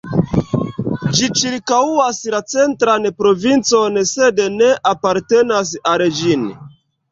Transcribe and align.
Ĝi 1.19 1.27
ĉirkaŭas 1.41 2.21
la 2.37 2.39
Centran 2.55 3.05
Provincon 3.21 4.01
sed 4.15 4.43
ne 4.57 4.73
apartenas 4.95 5.77
al 5.95 6.09
ĝin. 6.23 6.53